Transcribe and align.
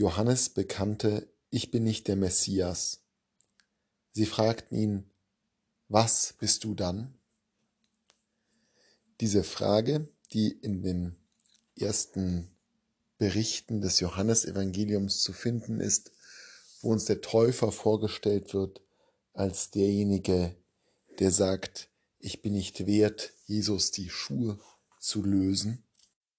Johannes 0.00 0.48
bekannte, 0.48 1.30
ich 1.50 1.70
bin 1.70 1.84
nicht 1.84 2.08
der 2.08 2.16
Messias. 2.16 3.02
Sie 4.12 4.24
fragten 4.24 4.78
ihn, 4.78 5.10
was 5.88 6.32
bist 6.38 6.64
du 6.64 6.74
dann? 6.74 7.18
Diese 9.20 9.44
Frage, 9.44 10.08
die 10.32 10.52
in 10.52 10.80
den 10.80 11.18
ersten 11.76 12.50
Berichten 13.18 13.82
des 13.82 14.00
Johannesevangeliums 14.00 15.20
zu 15.20 15.34
finden 15.34 15.80
ist, 15.80 16.12
wo 16.80 16.92
uns 16.92 17.04
der 17.04 17.20
Täufer 17.20 17.70
vorgestellt 17.70 18.54
wird 18.54 18.80
als 19.34 19.70
derjenige, 19.70 20.56
der 21.18 21.30
sagt, 21.30 21.90
ich 22.18 22.40
bin 22.40 22.54
nicht 22.54 22.86
wert, 22.86 23.34
Jesus 23.44 23.90
die 23.90 24.08
Schuhe 24.08 24.58
zu 24.98 25.22
lösen, 25.22 25.84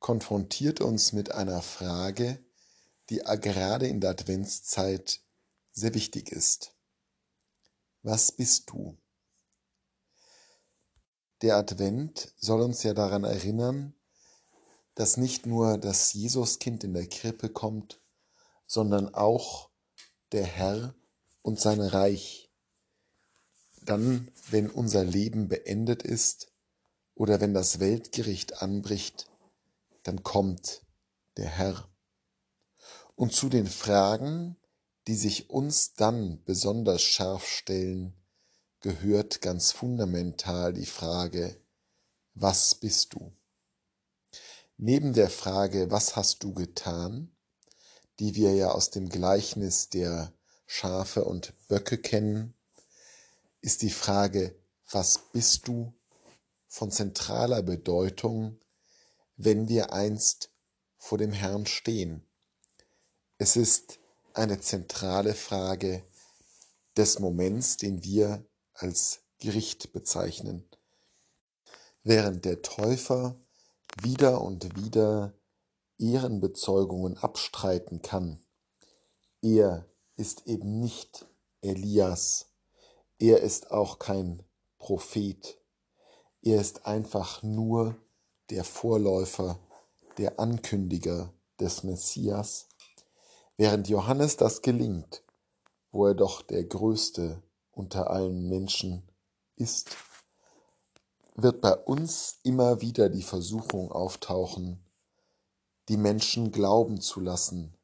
konfrontiert 0.00 0.80
uns 0.80 1.12
mit 1.12 1.30
einer 1.30 1.62
Frage, 1.62 2.43
die 3.10 3.18
gerade 3.40 3.86
in 3.86 4.00
der 4.00 4.10
Adventszeit 4.10 5.20
sehr 5.72 5.94
wichtig 5.94 6.30
ist. 6.30 6.74
Was 8.02 8.32
bist 8.32 8.70
du? 8.70 8.98
Der 11.42 11.56
Advent 11.56 12.32
soll 12.36 12.62
uns 12.62 12.82
ja 12.82 12.94
daran 12.94 13.24
erinnern, 13.24 13.94
dass 14.94 15.16
nicht 15.16 15.46
nur 15.46 15.78
das 15.78 16.12
Jesuskind 16.12 16.84
in 16.84 16.94
der 16.94 17.08
Krippe 17.08 17.48
kommt, 17.48 18.00
sondern 18.66 19.14
auch 19.14 19.70
der 20.32 20.44
Herr 20.44 20.94
und 21.42 21.60
sein 21.60 21.80
Reich. 21.80 22.50
Dann, 23.82 24.30
wenn 24.50 24.70
unser 24.70 25.04
Leben 25.04 25.48
beendet 25.48 26.02
ist 26.02 26.52
oder 27.14 27.40
wenn 27.40 27.52
das 27.52 27.80
Weltgericht 27.80 28.62
anbricht, 28.62 29.30
dann 30.04 30.22
kommt 30.22 30.86
der 31.36 31.48
Herr. 31.48 31.93
Und 33.16 33.32
zu 33.32 33.48
den 33.48 33.66
Fragen, 33.66 34.56
die 35.06 35.14
sich 35.14 35.50
uns 35.50 35.94
dann 35.94 36.42
besonders 36.44 37.02
scharf 37.02 37.46
stellen, 37.46 38.14
gehört 38.80 39.40
ganz 39.40 39.72
fundamental 39.72 40.72
die 40.72 40.86
Frage, 40.86 41.60
was 42.34 42.74
bist 42.74 43.14
du? 43.14 43.32
Neben 44.76 45.12
der 45.12 45.30
Frage, 45.30 45.90
was 45.90 46.16
hast 46.16 46.42
du 46.42 46.52
getan, 46.52 47.34
die 48.18 48.34
wir 48.34 48.54
ja 48.54 48.72
aus 48.72 48.90
dem 48.90 49.08
Gleichnis 49.08 49.88
der 49.88 50.32
Schafe 50.66 51.24
und 51.24 51.54
Böcke 51.68 51.98
kennen, 51.98 52.54
ist 53.60 53.82
die 53.82 53.90
Frage, 53.90 54.56
was 54.90 55.30
bist 55.32 55.68
du 55.68 55.94
von 56.66 56.90
zentraler 56.90 57.62
Bedeutung, 57.62 58.58
wenn 59.36 59.68
wir 59.68 59.92
einst 59.92 60.50
vor 60.96 61.18
dem 61.18 61.32
Herrn 61.32 61.66
stehen. 61.66 62.26
Es 63.36 63.56
ist 63.56 63.98
eine 64.32 64.60
zentrale 64.60 65.34
Frage 65.34 66.04
des 66.96 67.18
Moments, 67.18 67.76
den 67.76 68.04
wir 68.04 68.46
als 68.74 69.22
Gericht 69.40 69.92
bezeichnen. 69.92 70.64
Während 72.04 72.44
der 72.44 72.62
Täufer 72.62 73.34
wieder 74.00 74.40
und 74.40 74.76
wieder 74.76 75.34
Ehrenbezeugungen 75.98 77.18
abstreiten 77.18 78.02
kann, 78.02 78.38
er 79.42 79.84
ist 80.14 80.46
eben 80.46 80.78
nicht 80.78 81.26
Elias, 81.60 82.46
er 83.18 83.40
ist 83.40 83.72
auch 83.72 83.98
kein 83.98 84.44
Prophet, 84.78 85.58
er 86.40 86.60
ist 86.60 86.86
einfach 86.86 87.42
nur 87.42 87.96
der 88.50 88.62
Vorläufer, 88.62 89.58
der 90.18 90.38
Ankündiger 90.38 91.32
des 91.58 91.82
Messias, 91.82 92.68
während 93.56 93.88
Johannes 93.88 94.36
das 94.36 94.62
gelingt, 94.62 95.22
wo 95.92 96.06
er 96.06 96.14
doch 96.14 96.42
der 96.42 96.64
Größte 96.64 97.42
unter 97.72 98.10
allen 98.10 98.48
Menschen 98.48 99.08
ist, 99.56 99.96
wird 101.36 101.60
bei 101.60 101.74
uns 101.74 102.38
immer 102.42 102.80
wieder 102.80 103.08
die 103.08 103.22
Versuchung 103.22 103.90
auftauchen, 103.90 104.84
die 105.88 105.96
Menschen 105.96 106.52
glauben 106.52 107.00
zu 107.00 107.20
lassen, 107.20 107.76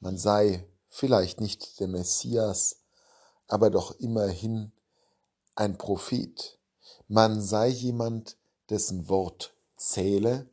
man 0.00 0.18
sei 0.18 0.68
vielleicht 0.88 1.40
nicht 1.40 1.80
der 1.80 1.88
Messias, 1.88 2.82
aber 3.48 3.70
doch 3.70 3.98
immerhin 4.00 4.70
ein 5.54 5.78
Prophet, 5.78 6.58
man 7.08 7.40
sei 7.40 7.68
jemand, 7.68 8.36
dessen 8.68 9.08
Wort 9.08 9.54
zähle, 9.76 10.46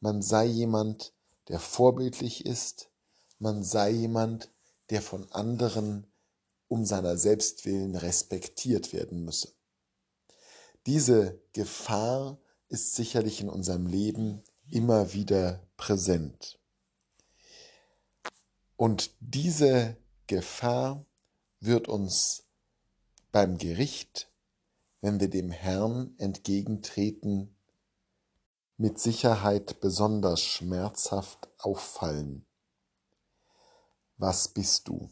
man 0.00 0.22
sei 0.22 0.46
jemand, 0.46 1.12
der 1.48 1.60
vorbildlich 1.60 2.46
ist, 2.46 2.88
man 3.38 3.62
sei 3.62 3.90
jemand, 3.90 4.50
der 4.90 5.02
von 5.02 5.30
anderen 5.32 6.06
um 6.68 6.84
seiner 6.84 7.16
selbst 7.16 7.64
willen 7.64 7.94
respektiert 7.94 8.92
werden 8.92 9.24
müsse. 9.24 9.52
Diese 10.86 11.40
Gefahr 11.52 12.38
ist 12.68 12.94
sicherlich 12.94 13.40
in 13.40 13.48
unserem 13.48 13.86
Leben 13.86 14.42
immer 14.68 15.12
wieder 15.12 15.66
präsent. 15.76 16.58
Und 18.76 19.10
diese 19.20 19.96
Gefahr 20.26 21.04
wird 21.60 21.88
uns 21.88 22.44
beim 23.32 23.58
Gericht 23.58 24.30
wenn 25.00 25.20
wir 25.20 25.28
dem 25.28 25.50
Herrn 25.50 26.14
entgegentreten, 26.18 27.54
mit 28.76 28.98
Sicherheit 28.98 29.80
besonders 29.80 30.40
schmerzhaft 30.40 31.48
auffallen. 31.58 32.45
Was 34.18 34.48
bist 34.48 34.88
du? 34.88 35.10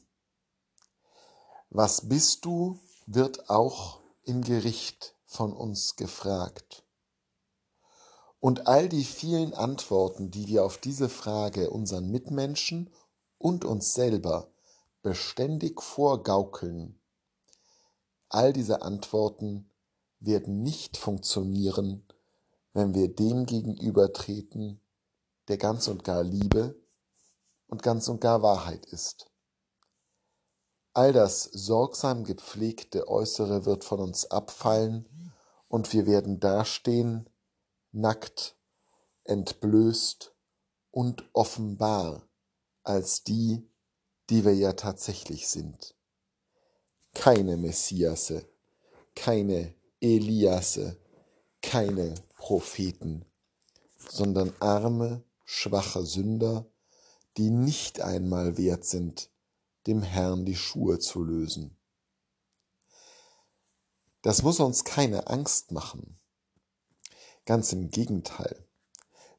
Was 1.70 2.08
bist 2.08 2.44
du, 2.44 2.78
wird 3.06 3.50
auch 3.50 4.00
im 4.24 4.42
Gericht 4.42 5.14
von 5.26 5.52
uns 5.52 5.96
gefragt. 5.96 6.84
Und 8.40 8.66
all 8.66 8.88
die 8.88 9.04
vielen 9.04 9.54
Antworten, 9.54 10.30
die 10.30 10.46
wir 10.46 10.64
auf 10.64 10.78
diese 10.78 11.08
Frage 11.08 11.70
unseren 11.70 12.10
Mitmenschen 12.10 12.90
und 13.38 13.64
uns 13.64 13.94
selber 13.94 14.52
beständig 15.02 15.82
vorgaukeln, 15.82 17.00
all 18.28 18.52
diese 18.52 18.82
Antworten 18.82 19.70
werden 20.20 20.62
nicht 20.62 20.96
funktionieren, 20.96 22.06
wenn 22.72 22.94
wir 22.94 23.14
dem 23.14 23.46
gegenübertreten, 23.46 24.80
der 25.48 25.58
ganz 25.58 25.88
und 25.88 26.04
gar 26.04 26.22
Liebe 26.22 26.74
und 27.66 27.82
ganz 27.82 28.08
und 28.08 28.20
gar 28.20 28.42
Wahrheit 28.42 28.86
ist. 28.86 29.30
All 30.92 31.12
das 31.12 31.44
sorgsam 31.44 32.24
gepflegte 32.24 33.08
Äußere 33.08 33.64
wird 33.64 33.84
von 33.84 34.00
uns 34.00 34.30
abfallen 34.30 35.32
und 35.66 35.92
wir 35.92 36.06
werden 36.06 36.38
dastehen, 36.38 37.28
nackt, 37.90 38.56
entblößt 39.24 40.32
und 40.92 41.28
offenbar 41.32 42.28
als 42.84 43.24
die, 43.24 43.68
die 44.30 44.44
wir 44.44 44.54
ja 44.54 44.74
tatsächlich 44.74 45.48
sind. 45.48 45.96
Keine 47.14 47.56
Messiasse, 47.56 48.48
keine 49.16 49.74
Eliasse, 50.00 50.96
keine 51.60 52.14
Propheten, 52.36 53.24
sondern 53.96 54.54
arme, 54.60 55.24
schwache 55.44 56.04
Sünder, 56.04 56.66
die 57.36 57.50
nicht 57.50 58.00
einmal 58.00 58.56
wert 58.56 58.84
sind, 58.84 59.30
dem 59.86 60.02
Herrn 60.02 60.44
die 60.44 60.56
Schuhe 60.56 60.98
zu 60.98 61.22
lösen. 61.22 61.76
Das 64.22 64.42
muss 64.42 64.60
uns 64.60 64.84
keine 64.84 65.26
Angst 65.26 65.72
machen. 65.72 66.18
Ganz 67.44 67.72
im 67.72 67.90
Gegenteil. 67.90 68.66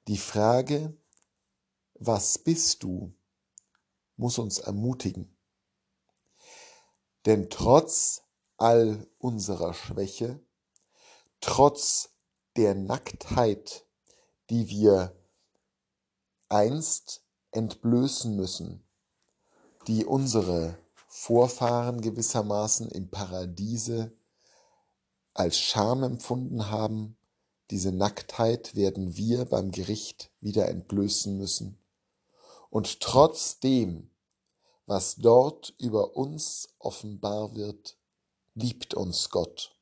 Die 0.07 0.17
Frage, 0.17 0.95
was 1.95 2.37
bist 2.37 2.83
du, 2.83 3.15
muss 4.15 4.37
uns 4.37 4.59
ermutigen. 4.59 5.35
Denn 7.25 7.49
trotz 7.49 8.21
all 8.57 9.07
unserer 9.17 9.73
Schwäche 9.73 10.39
trotz 11.41 12.09
der 12.55 12.75
Nacktheit, 12.75 13.85
die 14.49 14.69
wir 14.69 15.15
einst 16.49 17.24
entblößen 17.55 18.35
müssen, 18.35 18.83
die 19.87 20.05
unsere 20.05 20.77
Vorfahren 21.07 22.01
gewissermaßen 22.01 22.89
im 22.89 23.09
Paradiese 23.09 24.11
als 25.33 25.57
Scham 25.57 26.03
empfunden 26.03 26.69
haben, 26.69 27.17
diese 27.71 27.91
Nacktheit 27.91 28.75
werden 28.75 29.17
wir 29.17 29.45
beim 29.45 29.71
Gericht 29.71 30.31
wieder 30.39 30.69
entblößen 30.69 31.35
müssen. 31.37 31.77
Und 32.69 32.99
trotzdem, 32.99 34.11
was 34.85 35.15
dort 35.15 35.73
über 35.79 36.15
uns 36.15 36.69
offenbar 36.77 37.55
wird, 37.55 37.97
liebt 38.53 38.93
uns 38.93 39.29
Gott. 39.29 39.75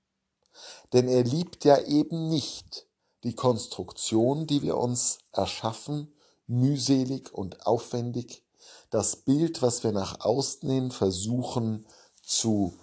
Denn 0.93 1.07
er 1.07 1.23
liebt 1.23 1.65
ja 1.65 1.79
eben 1.81 2.29
nicht 2.29 2.87
die 3.23 3.35
Konstruktion, 3.35 4.47
die 4.47 4.61
wir 4.61 4.77
uns 4.77 5.19
erschaffen, 5.31 6.13
mühselig 6.47 7.33
und 7.33 7.65
aufwendig, 7.65 8.43
Das 8.89 9.17
Bild, 9.17 9.61
was 9.61 9.83
wir 9.83 9.91
nach 9.91 10.21
außen 10.21 10.69
hin 10.69 10.91
versuchen 10.91 11.85
zu 12.21 12.77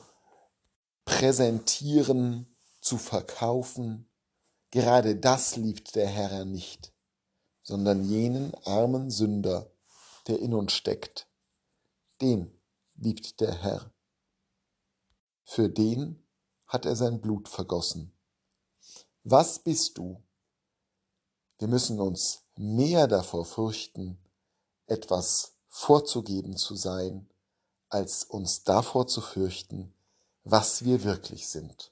präsentieren, 1.04 2.54
zu 2.80 2.98
verkaufen, 2.98 4.10
gerade 4.70 5.16
das 5.16 5.56
liebt 5.56 5.94
der 5.94 6.08
Herr 6.08 6.44
nicht, 6.44 6.92
sondern 7.62 8.04
jenen 8.04 8.54
armen 8.64 9.10
Sünder, 9.10 9.70
der 10.26 10.40
in 10.40 10.54
uns 10.54 10.72
steckt, 10.72 11.28
den 12.20 12.60
liebt 12.94 13.40
der 13.40 13.54
Herr. 13.62 13.92
Für 15.44 15.68
den 15.68 16.26
hat 16.66 16.86
er 16.86 16.96
sein 16.96 17.20
Blut 17.20 17.48
vergossen. 17.48 18.12
Was 19.24 19.58
bist 19.58 19.98
du? 19.98 20.22
Wir 21.58 21.68
müssen 21.68 22.00
uns 22.00 22.44
mehr 22.60 23.06
davor 23.06 23.46
fürchten, 23.46 24.18
etwas 24.86 25.54
vorzugeben 25.66 26.58
zu 26.58 26.76
sein, 26.76 27.26
als 27.88 28.24
uns 28.24 28.64
davor 28.64 29.06
zu 29.06 29.22
fürchten, 29.22 29.94
was 30.44 30.84
wir 30.84 31.02
wirklich 31.02 31.48
sind. 31.48 31.90